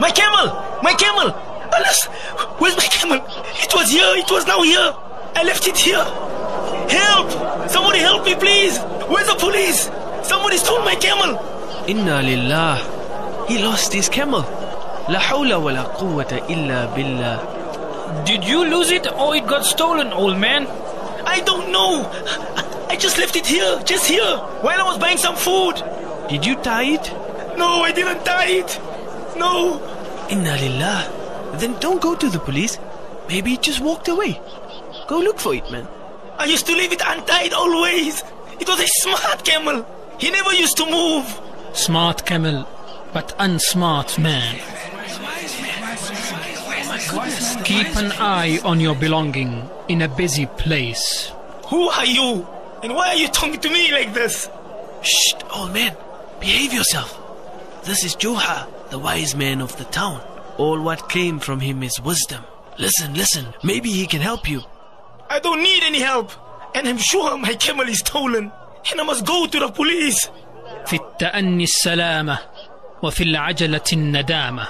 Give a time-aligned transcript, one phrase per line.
[0.00, 0.46] My camel!
[0.82, 1.28] My camel!
[1.72, 2.06] Alas!
[2.58, 3.16] Where's my camel?
[3.64, 4.12] It was here!
[4.16, 4.94] It was now here!
[5.34, 6.04] I left it here!
[6.88, 7.30] Help!
[7.70, 8.78] Somebody help me, please!
[9.08, 9.90] Where's the police?
[10.22, 11.38] Somebody stole my camel!
[11.88, 13.46] Inna lillah!
[13.48, 14.40] He lost his camel!
[15.08, 18.24] La hawla wa la quwwata illa billah.
[18.24, 20.66] Did you lose it or it got stolen, old man?
[21.26, 22.04] I don't know!
[22.88, 25.82] I just left it here, just here, while I was buying some food!
[26.28, 27.12] Did you tie it?
[27.56, 28.80] No, I didn't tie it!
[29.36, 29.80] No!
[30.28, 31.56] Inna lillah.
[31.58, 32.78] Then don't go to the police.
[33.28, 34.40] Maybe it just walked away.
[35.08, 35.86] Go look for it, man.
[36.38, 38.22] I used to leave it untied always.
[38.60, 39.86] It was a smart camel.
[40.18, 41.40] He never used to move.
[41.72, 42.66] Smart camel,
[43.12, 44.56] but unsmart man.
[47.64, 51.32] Keep an eye on your belonging in a busy place.
[51.66, 52.46] Who are you?
[52.82, 54.48] And why are you talking to me like this?
[55.02, 55.96] Shh, old man.
[56.40, 57.18] Behave yourself.
[57.84, 60.21] This is Juha, the wise man of the town.
[60.57, 62.43] All what came from him is wisdom.
[62.77, 63.45] Listen, listen.
[63.63, 64.61] Maybe he can help you.
[65.29, 66.31] I don't need any help.
[66.75, 68.51] And I'm sure my camel is stolen.
[68.91, 70.29] And I must go to the police.
[70.85, 72.39] في التأني السلامة
[73.03, 74.67] وفي العجلة الندامة.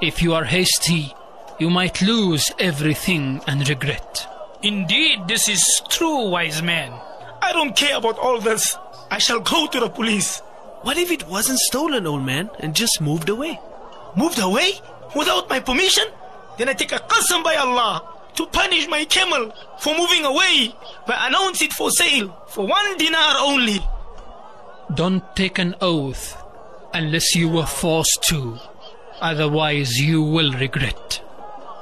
[0.00, 1.14] If you are hasty,
[1.58, 4.26] you might lose everything and regret.
[4.62, 6.92] Indeed, this is true, wise man.
[7.42, 8.76] I don't care about all this.
[9.10, 10.42] I shall go to the police.
[10.83, 13.59] What if it wasn't stolen, old man, and just moved away?
[14.15, 14.73] Moved away?
[15.15, 16.03] Without my permission?
[16.57, 18.03] Then I take a qasam by Allah
[18.35, 20.75] to punish my camel for moving away
[21.07, 23.79] by announce it for sale for one dinar only.
[24.93, 26.37] Don't take an oath
[26.93, 28.59] unless you were forced to.
[29.21, 31.21] Otherwise, you will regret.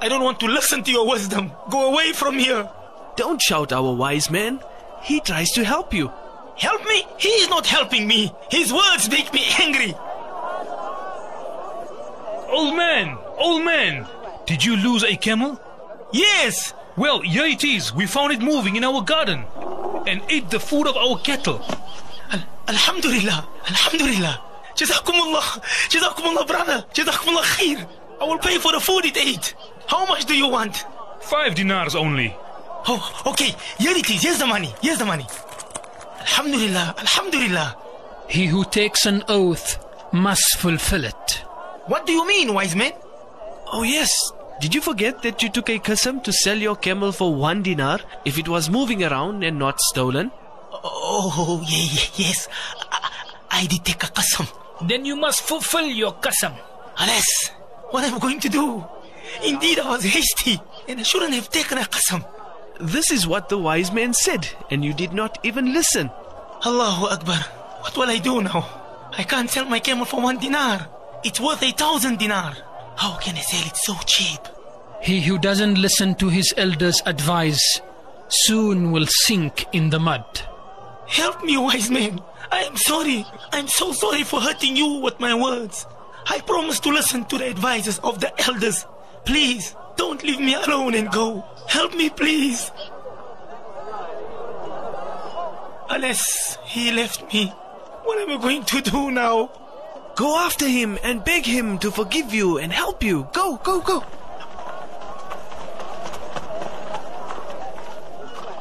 [0.00, 1.52] I don't want to listen to your wisdom.
[1.70, 2.68] Go away from here.
[3.16, 4.60] Don't shout our wise man.
[5.02, 6.12] He tries to help you.
[6.60, 7.06] Help me?
[7.18, 8.32] He is not helping me.
[8.50, 9.94] His words make me angry.
[12.50, 14.06] Old man, old man,
[14.44, 15.58] did you lose a camel?
[16.12, 16.74] Yes.
[16.96, 17.94] Well, here it is.
[17.94, 19.44] We found it moving in our garden
[20.06, 21.64] and ate the food of our cattle.
[22.30, 23.48] Al- Alhamdulillah.
[23.68, 24.42] Alhamdulillah.
[24.74, 25.48] Jazakumullah.
[25.88, 26.84] Jazakumullah, brother.
[26.92, 27.88] Jazakumullah khair.
[28.20, 29.54] I will pay for the food it ate.
[29.86, 30.84] How much do you want?
[31.22, 32.36] Five dinars only.
[32.86, 33.54] Oh, okay.
[33.78, 34.22] Here it is.
[34.22, 34.74] Here's the money.
[34.82, 35.26] Here's the money.
[36.20, 36.94] Alhamdulillah.
[36.98, 37.76] Alhamdulillah.
[38.28, 39.78] He who takes an oath
[40.12, 41.44] must fulfill it.
[41.86, 42.92] What do you mean, wise man?
[43.72, 44.10] Oh, yes.
[44.60, 48.00] Did you forget that you took a qasam to sell your camel for one dinar
[48.24, 50.30] if it was moving around and not stolen?
[50.72, 52.48] Oh, yeah, yeah, yes.
[52.90, 53.10] I,
[53.50, 54.46] I did take a qasam.
[54.86, 56.54] Then you must fulfill your qasam.
[56.98, 57.50] Alas,
[57.90, 58.84] what am I going to do?
[59.44, 62.24] Indeed, I was hasty and I shouldn't have taken a qasam.
[62.80, 66.10] This is what the wise man said, and you did not even listen.
[66.64, 67.36] Allahu Akbar.
[67.82, 68.66] What will I do now?
[69.18, 70.88] I can't sell my camel for one dinar.
[71.22, 72.56] It's worth a thousand dinar.
[72.96, 74.40] How can I sell it so cheap?
[75.02, 77.80] He who doesn't listen to his elders' advice
[78.28, 80.24] soon will sink in the mud.
[81.06, 82.20] Help me, wise man.
[82.50, 83.26] I am sorry.
[83.52, 85.86] I'm so sorry for hurting you with my words.
[86.26, 88.86] I promise to listen to the advices of the elders.
[89.24, 91.44] Please, don't leave me alone and go.
[91.68, 92.70] Help me, please.
[95.88, 97.46] Unless he left me.
[98.04, 99.50] What am I going to do now?
[100.16, 103.28] Go after him and beg him to forgive you and help you.
[103.32, 104.04] Go, go, go.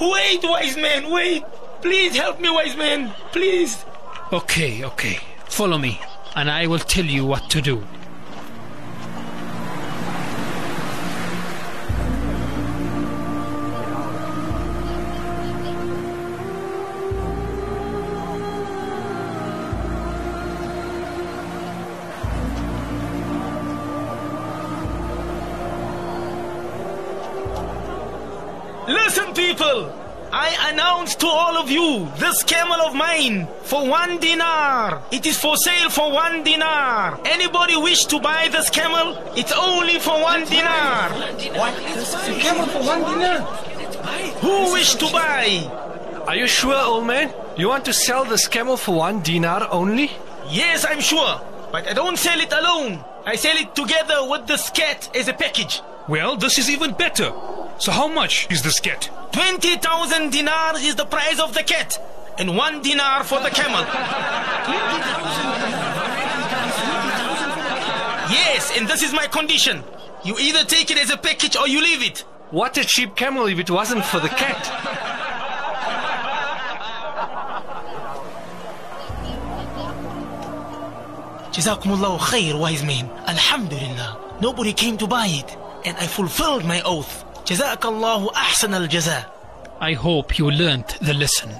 [0.00, 1.44] Wait, wise man, wait.
[1.82, 3.12] Please help me, wise man.
[3.32, 3.84] Please.
[4.32, 5.18] Okay, okay.
[5.46, 6.00] Follow me,
[6.36, 7.82] and I will tell you what to do.
[29.30, 29.96] Listen, people.
[30.32, 35.02] I announce to all of you this camel of mine for one dinar.
[35.10, 37.20] It is for sale for one dinar.
[37.24, 39.16] Anybody wish to buy this camel?
[39.36, 41.10] It's only for one dinar.
[41.58, 41.74] What?
[41.94, 43.40] This is a camel for one dinar?
[44.40, 46.24] Who wish to buy?
[46.28, 47.34] Are you sure, old man?
[47.56, 50.12] You want to sell this camel for one dinar only?
[50.48, 51.40] Yes, I'm sure.
[51.72, 53.04] But I don't sell it alone.
[53.26, 55.82] I sell it together with this cat as a package.
[56.08, 57.32] Well, this is even better.
[57.78, 59.10] So how much is the cat?
[59.32, 61.98] 20,000 dinar is the price of the cat.
[62.38, 63.84] And one dinar for the camel.
[68.30, 69.82] yes, and this is my condition.
[70.24, 72.24] You either take it as a package or you leave it.
[72.50, 74.66] What a cheap camel if it wasn't for the cat.
[81.52, 83.08] Jazakumullahu khair, wise man.
[83.26, 84.38] Alhamdulillah.
[84.40, 85.56] Nobody came to buy it.
[85.84, 89.35] And I fulfilled my oath جزاك الله أحسن الجزاء
[89.81, 91.51] I hope you learnt the lesson.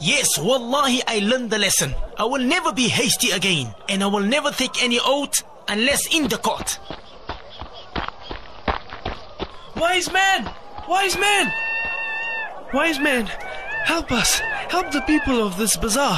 [0.00, 1.94] Yes, wallahi, I learned the lesson.
[2.18, 6.26] I will never be hasty again, and I will never take any oath unless in
[6.28, 6.78] the court.
[9.76, 10.52] Wise man!
[10.88, 11.52] Wise man!
[12.74, 13.26] Wise man,
[13.84, 14.40] help us!
[14.68, 16.16] Help the people of this bazaar!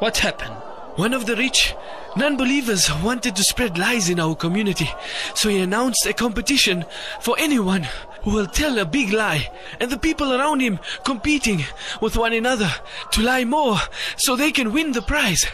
[0.00, 0.54] What happened?
[0.96, 1.74] One of the rich
[2.16, 4.90] non believers wanted to spread lies in our community,
[5.34, 6.84] so he announced a competition
[7.20, 7.86] for anyone
[8.23, 9.49] who will tell a big lie,
[9.79, 11.63] and the people around him competing
[12.01, 12.71] with one another
[13.11, 13.77] to lie more
[14.17, 15.45] so they can win the prize.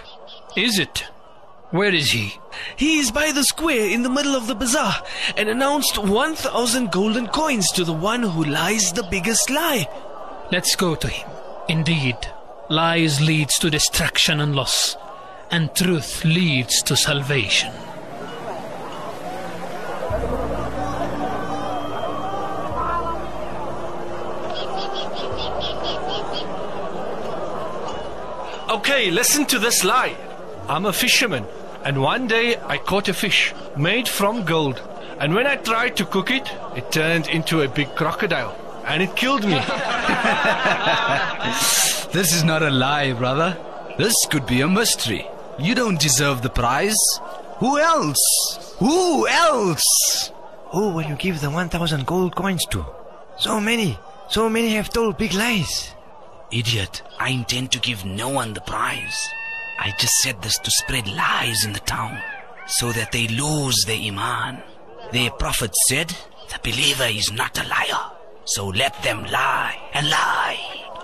[0.55, 1.05] Is it?
[1.71, 2.33] Where is he?
[2.75, 5.03] He is by the square in the middle of the bazaar
[5.37, 9.87] and announced 1,000 golden coins to the one who lies the biggest lie.
[10.51, 11.29] Let's go to him.
[11.67, 12.17] Indeed,
[12.69, 14.97] lies leads to destruction and loss,
[15.51, 17.71] and truth leads to salvation.
[28.79, 30.15] Okay, listen to this lie.
[30.69, 31.45] I'm a fisherman,
[31.83, 34.81] and one day I caught a fish made from gold.
[35.19, 38.55] And when I tried to cook it, it turned into a big crocodile,
[38.85, 39.59] and it killed me.
[42.13, 43.57] This is not a lie, brother.
[43.97, 45.27] This could be a mystery.
[45.59, 47.03] You don't deserve the prize.
[47.57, 48.23] Who else?
[48.79, 50.31] Who else?
[50.71, 52.85] Who will you give the 1000 gold coins to?
[53.37, 53.99] So many,
[54.29, 55.93] so many have told big lies.
[56.51, 59.17] Idiot, I intend to give no one the prize.
[59.77, 62.19] I just said this to spread lies in the town
[62.67, 64.61] so that they lose their iman.
[65.11, 66.09] Their prophet said,
[66.49, 68.11] the believer is not a liar.
[68.45, 70.59] So let them lie and lie.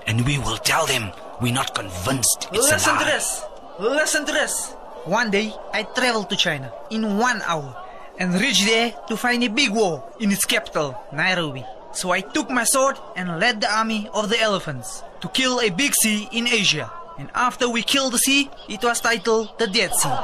[0.08, 1.12] And we will tell them
[1.42, 3.00] we're not convinced it's a Listen lie.
[3.04, 3.46] to this.
[3.80, 4.72] Listen to this.
[5.06, 7.76] One day, I traveled to China in one hour
[8.18, 11.64] and reached there to find a big war in its capital, Nairobi.
[11.96, 15.70] So I took my sword and led the army of the elephants to kill a
[15.70, 16.92] big sea in Asia.
[17.18, 20.18] And after we killed the sea, it was titled the Dead Sea.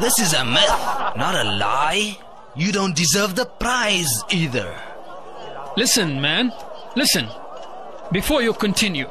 [0.00, 0.78] This is a myth,
[1.16, 2.16] not a lie.
[2.54, 4.72] You don't deserve the prize either.
[5.76, 6.52] Listen, man.
[6.94, 7.28] Listen.
[8.12, 9.08] Before you continue,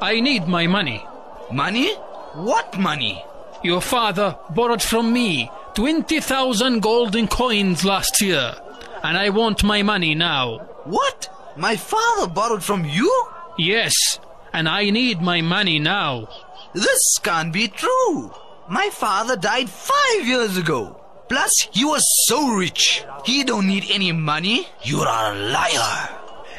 [0.00, 1.04] I need my money.
[1.52, 1.94] Money?
[2.32, 3.22] What money?
[3.62, 8.54] Your father borrowed from me 20,000 golden coins last year,
[9.02, 10.66] and I want my money now.
[10.90, 11.28] What?
[11.56, 13.10] My father borrowed from you?
[13.56, 14.18] Yes,
[14.52, 16.28] and I need my money now.
[16.74, 18.34] This can't be true.
[18.68, 21.00] My father died five years ago.
[21.28, 23.04] Plus, he was so rich.
[23.24, 24.66] He don't need any money.
[24.82, 26.08] You are a liar.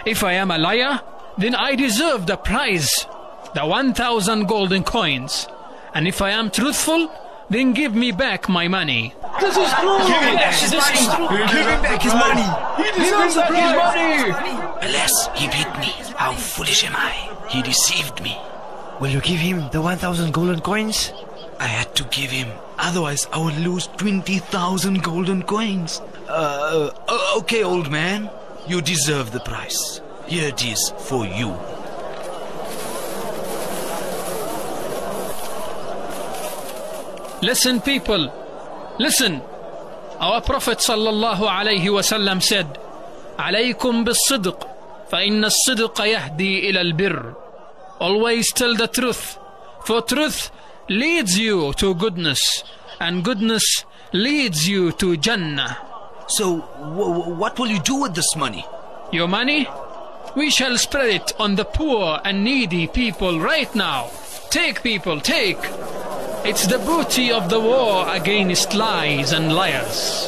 [0.05, 1.01] If I am a liar,
[1.37, 3.05] then I deserve the prize,
[3.53, 5.47] the 1,000 golden coins.
[5.93, 7.11] And if I am truthful,
[7.51, 9.13] then give me back my money.
[9.39, 11.05] Give him back his money.
[11.51, 12.47] Give him back his money.
[12.79, 14.87] He deserves back his money.
[14.87, 15.91] Alas, he beat me.
[16.15, 17.11] How foolish am I?
[17.49, 18.37] He deceived me.
[19.01, 21.11] Will you give him the 1000 golden coins?
[21.59, 22.47] I had to give him,
[22.79, 26.01] otherwise I would lose 20,000 golden coins.
[26.27, 28.29] Uh, uh, okay, old man.
[28.67, 30.01] You deserve the price.
[30.25, 31.57] Here it is for you.
[37.42, 38.32] Listen, people.
[38.98, 39.40] Listen.
[40.18, 42.66] Our Prophet sallallahu alayhi wasallam said,
[43.38, 44.66] عليكم بالصدق
[45.12, 47.34] فإن الصدق يهدي إلى البر.
[48.00, 49.38] Always tell the truth,
[49.84, 50.50] for truth
[50.88, 52.64] leads you to goodness,
[53.00, 55.76] and goodness leads you to Jannah.
[56.28, 58.64] So, w- what will you do with this money?
[59.12, 59.68] Your money?
[60.34, 64.10] We shall spread it on the poor and needy people right now.
[64.50, 65.58] Take, people, take.
[66.43, 70.27] It's the booty of the war against lies and liars.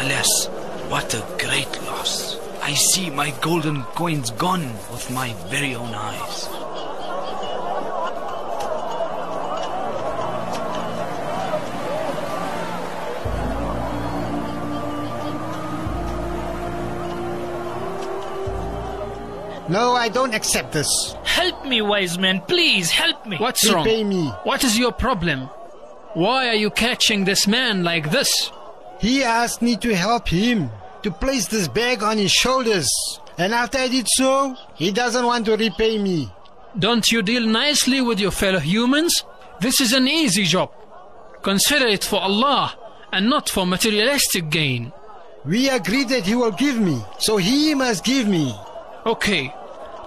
[0.00, 0.48] Alas,
[0.88, 2.36] what a great loss.
[2.62, 6.48] I see my golden coins gone with my very own eyes.
[19.68, 21.14] No, I don't accept this.
[21.36, 22.40] Help me, wise man.
[22.40, 23.36] Please help me.
[23.36, 23.84] What's wrong?
[23.84, 24.28] Repay me.
[24.44, 25.40] What is your problem?
[26.14, 28.50] Why are you catching this man like this?
[29.00, 30.70] He asked me to help him
[31.02, 32.88] to place this bag on his shoulders.
[33.36, 36.32] And after I did so, he doesn't want to repay me.
[36.78, 39.22] Don't you deal nicely with your fellow humans?
[39.60, 40.70] This is an easy job.
[41.42, 42.74] Consider it for Allah
[43.12, 44.90] and not for materialistic gain.
[45.44, 48.54] We agreed that he will give me, so he must give me.
[49.04, 49.52] Okay,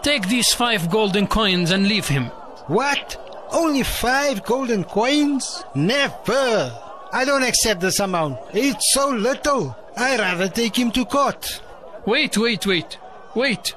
[0.04, 2.26] take these five golden coins and leave him.
[2.68, 3.18] What?
[3.52, 5.64] Only five golden coins?
[5.76, 6.72] Never!
[7.12, 8.38] I don't accept this amount.
[8.54, 9.76] It's so little.
[9.98, 11.62] i rather take him to court.
[12.06, 12.98] Wait, wait, wait.
[13.36, 13.70] Wait,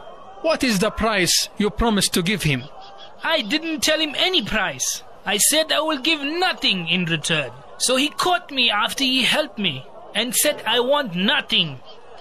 [0.43, 2.65] what is the price you promised to give him?
[3.23, 5.03] I didn't tell him any price.
[5.25, 7.53] I said I will give nothing in return.
[7.79, 11.81] So he caught me after he helped me and said I want nothing.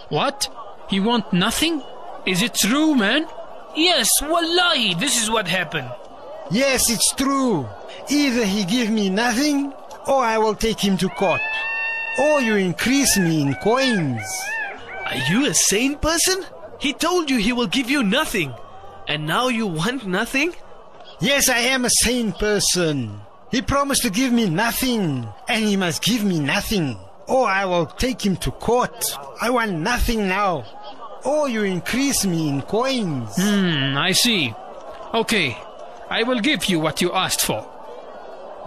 [0.10, 0.48] What?
[0.90, 1.82] He want nothing?
[2.26, 3.28] Is it true, man?
[3.76, 5.90] Yes, wallahi, this is what happened.
[6.52, 7.68] Yes, it's true.
[8.10, 9.72] Either he give me nothing,
[10.08, 11.42] or I will take him to court.
[12.20, 14.22] Or you increase me in coins.
[15.06, 16.44] Are you a sane person?
[16.80, 18.54] He told you he will give you nothing.
[19.08, 20.54] And now you want nothing?
[21.22, 23.22] Yes, I am a sane person.
[23.52, 26.98] He promised to give me nothing, and he must give me nothing.
[27.28, 29.06] Or I will take him to court.
[29.40, 30.66] I want nothing now.
[31.24, 33.36] Or you increase me in coins.
[33.36, 34.54] Hmm, I see.
[35.14, 35.58] Okay,
[36.10, 37.68] I will give you what you asked for.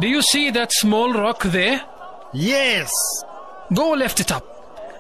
[0.01, 1.83] Do you see that small rock there?
[2.33, 2.91] Yes.
[3.73, 4.45] Go lift it up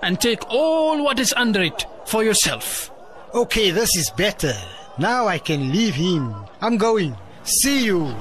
[0.02, 2.90] and take all what is under it for yourself.
[3.34, 4.54] Okay, this is better.
[4.98, 6.34] Now I can leave him.
[6.60, 7.16] I'm going.
[7.42, 8.14] See you.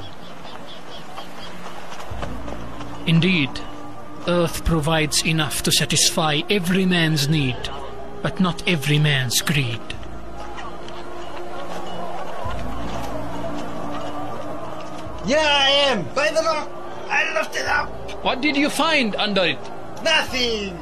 [3.05, 3.49] Indeed,
[4.27, 7.57] earth provides enough to satisfy every man's need,
[8.23, 9.81] but not every man's greed.
[15.25, 16.03] Yeah, I am.
[16.15, 16.69] By the rock.
[17.09, 17.89] I lift it up.
[18.23, 19.59] What did you find under it?
[20.03, 20.77] Nothing.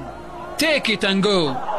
[0.58, 1.71] Take it and go.